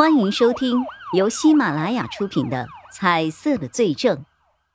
[0.00, 4.16] 欢迎收听由喜马拉雅出品的《彩色的罪证》，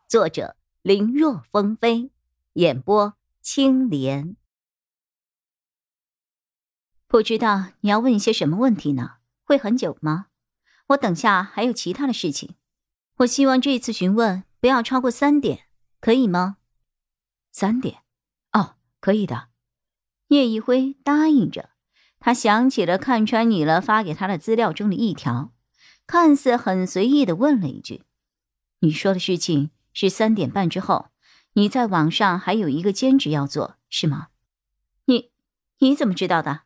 [0.07, 2.11] 作者林若风飞，
[2.53, 4.37] 演播青莲。
[7.07, 9.13] 不知道你要问一些什么问题呢？
[9.43, 10.27] 会很久吗？
[10.89, 12.53] 我等下还有其他的事情。
[13.15, 15.65] 我希望这次询问不要超过三点，
[15.99, 16.57] 可以吗？
[17.51, 18.03] 三点，
[18.51, 19.47] 哦，可以的。
[20.27, 21.71] 叶一辉答应着。
[22.19, 25.53] 他想起了看穿你了发给他的资料中的一条，
[26.07, 28.03] 看似很随意的问了一句
[28.79, 31.09] ：“你说的事情是三点半之后，
[31.53, 34.29] 你在网上还有一个兼职要做，是吗？”
[35.05, 35.31] 你
[35.79, 36.61] 你怎么知道的？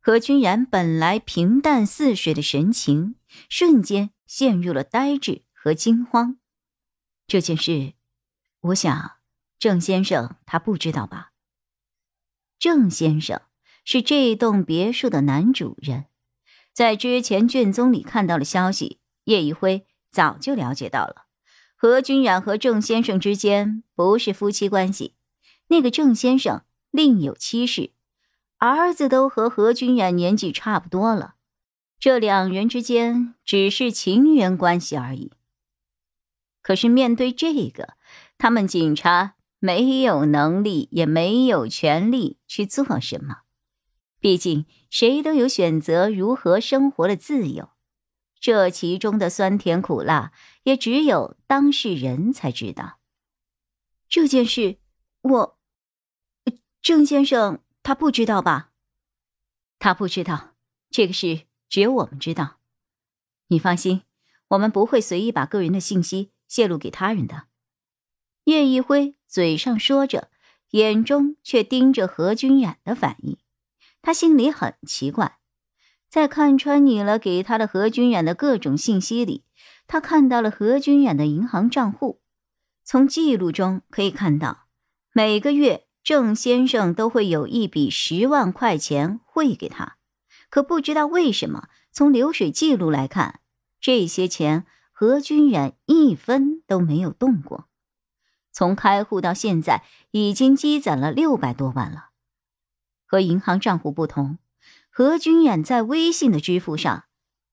[0.00, 3.16] 何君然本来平淡似水的神情，
[3.48, 6.38] 瞬间陷入了呆滞和惊慌。
[7.26, 7.94] 这件事，
[8.60, 9.16] 我想
[9.58, 11.32] 郑先生他不知道吧？
[12.58, 13.40] 郑先生。
[13.84, 16.06] 是这栋别墅的男主人，
[16.72, 21.26] 在之前卷宗里看到了消息，叶一辉早就了解到了。
[21.76, 25.14] 何君染和郑先生之间不是夫妻关系，
[25.68, 27.92] 那个郑先生另有妻室，
[28.56, 31.34] 儿子都和何君染年纪差不多了，
[32.00, 35.32] 这两人之间只是情缘关系而已。
[36.62, 37.94] 可是面对这个，
[38.38, 43.43] 他们警察没有能力，也没有权利去做什么。
[44.24, 47.68] 毕竟，谁都有选择如何生活的自由，
[48.40, 53.00] 这其中的酸甜苦辣，也只有当事人才知道。
[54.08, 54.78] 这件事，
[55.20, 55.58] 我，
[56.80, 58.70] 郑先生他不知道吧？
[59.78, 60.54] 他不知道，
[60.88, 62.60] 这个事只有我们知道。
[63.48, 64.04] 你放心，
[64.48, 67.48] 我们不会随意把个人的信息泄露给他人的。
[68.44, 70.30] 叶一辉嘴上说着，
[70.70, 73.36] 眼中却盯着何君染的反应。
[74.04, 75.38] 他心里很奇怪，
[76.10, 79.44] 在看穿你了给他的何君染的各种信息里，
[79.86, 82.20] 他看到了何君染的银行账户。
[82.84, 84.66] 从记录中可以看到，
[85.14, 89.96] 每个月郑先生都会有一笔十万块钱汇给他。
[90.50, 93.40] 可不知道为什么，从流水记录来看，
[93.80, 97.68] 这些钱何君染一分都没有动过。
[98.52, 102.10] 从开户到现在，已经积攒了六百多万了。
[103.14, 104.38] 和银行账户不同，
[104.90, 107.04] 何君染在微信的支付上，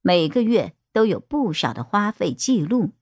[0.02, 2.94] 每个月都有不少的花费记录。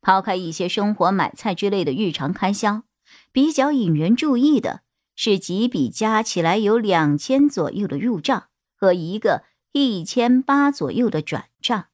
[0.00, 2.84] 抛开一些生活买菜之类的日常开销，
[3.32, 4.80] 比较引人注意的
[5.14, 11.88] 是几笔加起来有两千左右的入账和一个一千八左右的转账。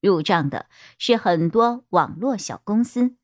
[0.00, 3.16] 入账的是很多网络小公司，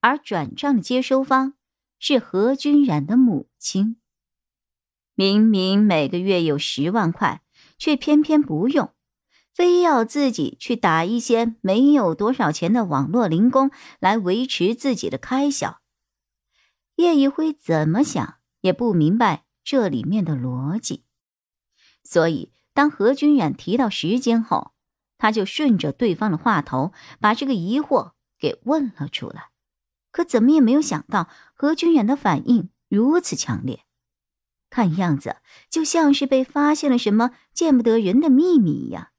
[0.00, 1.54] 而转账的接收方
[1.98, 3.96] 是何君染的母亲。
[5.14, 7.42] 明明每个月有十万块，
[7.78, 8.92] 却偏偏不用，
[9.52, 13.70] 非要自己去打一些没有多少钱的网络零工
[14.00, 15.80] 来维持自己的开销。
[16.96, 21.04] 叶一辉怎么想也不明白这里面的逻辑，
[22.02, 24.72] 所以当何君远提到时间后，
[25.18, 29.50] 他就顺着对方的话头把这个疑惑给问了出来。
[30.10, 33.84] 可怎么也没有想到何君远的反应如此强烈。
[34.74, 35.36] 看样子
[35.70, 39.12] 就像是被发现了什么见不得人的秘密一样，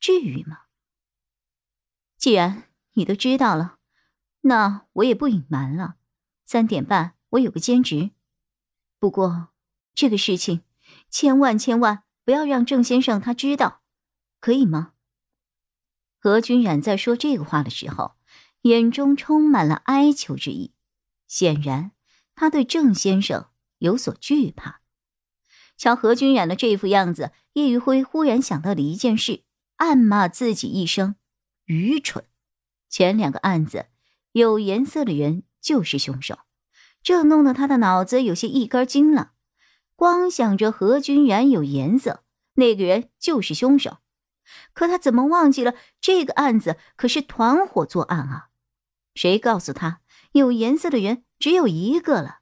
[0.00, 0.60] 至于吗？
[2.16, 3.76] 既然你都知道了，
[4.40, 5.96] 那我也不隐瞒了。
[6.46, 8.12] 三点半我有个兼职，
[8.98, 9.48] 不过
[9.94, 10.62] 这个事情
[11.10, 13.82] 千万千万不要让郑先生他知道，
[14.40, 14.94] 可以吗？
[16.18, 18.14] 何君染在说这个话的时候，
[18.62, 20.72] 眼中充满了哀求之意，
[21.26, 21.90] 显然
[22.34, 23.50] 他对郑先生。
[23.80, 24.77] 有所惧怕，
[25.78, 29.44] 瞧何君染的这副样子，叶余辉忽然想到了一件事，
[29.76, 31.14] 暗骂自己一声
[31.66, 32.24] 愚蠢。
[32.90, 33.86] 前两个案子，
[34.32, 36.40] 有颜色的人就是凶手，
[37.00, 39.32] 这弄得他的脑子有些一根筋了。
[39.94, 42.24] 光想着何君染有颜色，
[42.54, 43.98] 那个人就是凶手，
[44.72, 48.48] 可他怎么忘记了这个案子可是团伙作案啊？
[49.14, 50.00] 谁告诉他
[50.32, 52.40] 有颜色的人只有一个了？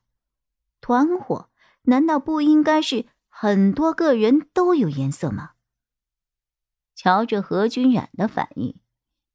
[0.81, 1.50] 团伙
[1.83, 3.06] 难道不应该是
[3.38, 5.50] 很多个人都有颜色吗？
[6.94, 8.81] 瞧着何君染的反应，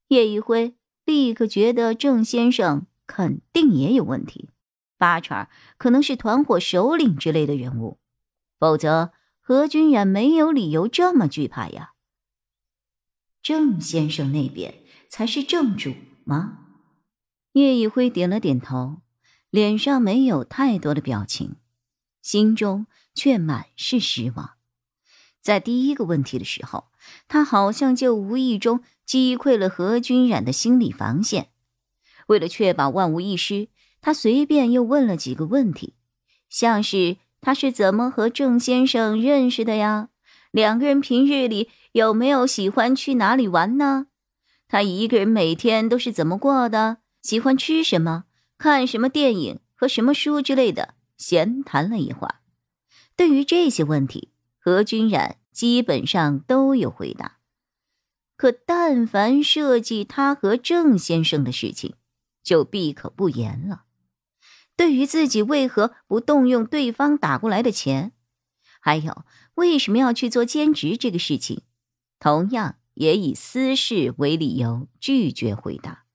[0.08, 4.50] 叶一辉立刻觉得郑先生肯定也有问题，
[4.98, 5.46] 八成
[5.78, 8.00] 可能是团伙首领之类的人物，
[8.58, 11.92] 否则何君染没有理由这么惧怕呀。
[13.40, 15.94] 郑先生那边才是正主
[16.24, 16.66] 吗？
[17.52, 19.02] 叶一辉点了点头。
[19.48, 21.56] 脸上没有太多的表情，
[22.20, 24.52] 心中却满是失望。
[25.40, 26.86] 在第一个问题的时候，
[27.26, 31.48] 他好像就无意中击溃了何君染的心理防线。
[32.28, 33.68] 为了确保万无一失，
[34.00, 35.94] 他随便又问了几个问题，
[36.48, 40.10] 像是他是怎么和郑先生认识的呀？
[40.52, 44.06] 两个人平日里有没有喜欢去哪里玩呢？
[44.68, 46.98] 他一个人每天都是怎么过的？
[47.20, 48.24] 喜欢吃什么？
[48.58, 50.94] 看什么电影和什么书之类的？
[51.18, 52.41] 闲谈了一会儿。
[53.22, 57.38] 对于这些问题，何君然基本上都有回答。
[58.34, 61.94] 可但凡涉及他和郑先生的事情，
[62.42, 63.84] 就闭口不言了。
[64.74, 68.10] 对于自己为何不动用对方打过来的钱，
[68.80, 69.24] 还有。
[69.54, 71.62] 为什么要去做兼职这个事情？
[72.18, 76.06] 同样也以私事为理由拒绝回答。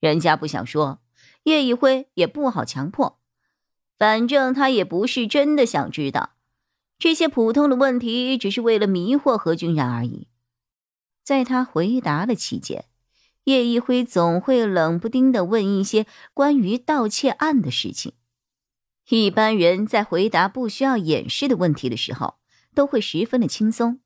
[0.00, 1.00] 人家不想说，
[1.44, 3.22] 叶一辉也不好强迫。
[3.98, 6.30] 反正他也不是真的想知道
[6.98, 10.28] 这些普通的问题，只是为了迷惑何君然而已。
[11.24, 12.86] 在他回答的期间，
[13.44, 18.12] 叶一辉总会冷不丁的问一些关于盗窃案的事情。
[19.08, 22.36] 一般人在回答不需要掩饰的问题的时候。
[22.76, 24.00] 都会十分的轻松。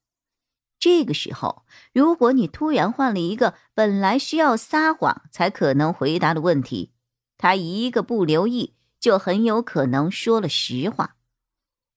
[0.79, 6.93] 这个时候，如果你突然换了一个本来需要撒谎才可能回答的问题，
[7.37, 11.17] 他一个不留意就很有可能说了实话。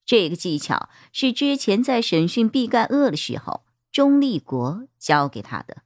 [0.05, 5.83] 这个技巧是之前在审讯毕盖厄的时候，钟立国教给他的。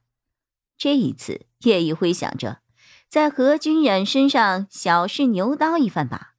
[0.76, 2.60] 这一次，叶一辉想着
[3.08, 6.34] 在何君染身上小试牛刀一番吧。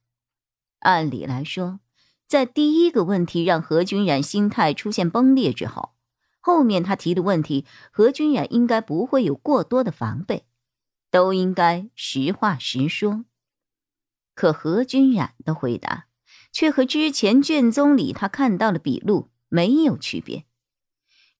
[0.80, 1.80] 按理来说。
[2.26, 5.94] 在第一个问题让何君染心态出现崩裂之后，
[6.38, 10.44] 后面他提的问题，何君染应该不会有过多的防备，
[11.10, 13.24] 都应该实话实说。
[14.40, 16.06] 可何君染的回答
[16.50, 20.46] 却和之前卷宗里他看到的笔录没有区别。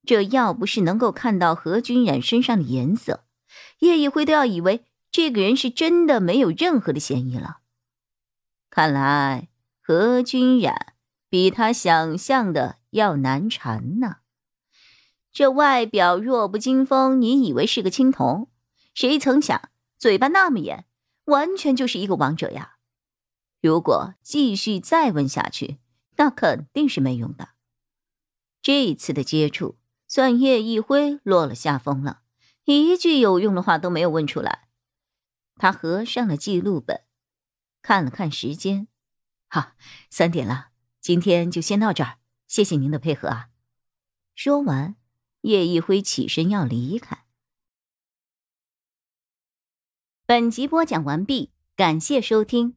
[0.04, 3.24] 这要不是能够看到何君染身上的颜色，
[3.78, 7.60] 叶一辉都要以为这个人是真的没有任何的嫌疑了。
[8.68, 9.48] 看来。
[9.82, 10.92] 何君染
[11.30, 14.18] 比他想象的要难缠呢。
[15.32, 18.50] 这外表弱不禁风，你以为是个青铜，
[18.92, 20.84] 谁曾想嘴巴那么严，
[21.24, 22.76] 完全就是一个王者呀！
[23.60, 25.78] 如果继续再问下去，
[26.16, 27.50] 那肯定是没用的。
[28.62, 32.22] 这一次的接触，算叶一辉落了下风了，
[32.64, 34.68] 一句有用的话都没有问出来。
[35.56, 37.04] 他合上了记录本，
[37.82, 38.88] 看了看时间。
[39.48, 39.72] 好，
[40.08, 40.70] 三点了，
[41.00, 43.50] 今天就先到这儿，谢谢您的配合啊！
[44.34, 44.96] 说完，
[45.42, 47.26] 叶一辉起身要离开。
[50.24, 52.76] 本集播讲完毕，感谢收听，